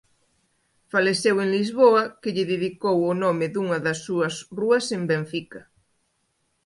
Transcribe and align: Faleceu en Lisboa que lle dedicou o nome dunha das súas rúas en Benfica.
Faleceu 0.93 1.35
en 1.43 1.49
Lisboa 1.57 2.03
que 2.21 2.33
lle 2.35 2.49
dedicou 2.53 2.97
o 3.11 3.13
nome 3.23 3.45
dunha 3.53 3.79
das 3.85 3.99
súas 4.05 4.35
rúas 4.59 4.85
en 4.95 5.01
Benfica. 5.11 5.61